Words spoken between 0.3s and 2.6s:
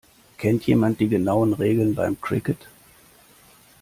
Kennt jemand die genauen Regeln beim Cricket?